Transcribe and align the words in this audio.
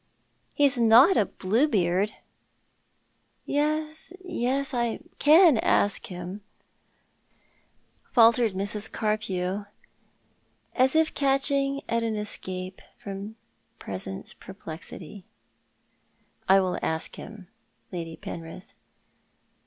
He's 0.53 0.79
not 0.79 1.15
a 1.15 1.27
Bluebeard."" 1.27 2.11
Yes, 3.45 4.11
yes, 4.19 4.73
I 4.73 5.01
can 5.19 5.59
ask 5.59 6.07
him," 6.07 6.41
faltered 8.11 8.55
Mrs. 8.55 8.91
Carpew, 8.91 9.65
as 10.73 10.95
if 10.95 11.13
catch 11.13 11.51
ing 11.51 11.83
at 11.87 12.01
an 12.01 12.15
escape 12.15 12.81
from 12.97 13.35
present 13.77 14.33
perplexity. 14.39 15.27
"I 16.49 16.59
will 16.61 16.79
ask 16.81 17.17
him, 17.17 17.49
Lady 17.91 18.17
Penrith. 18.17 18.73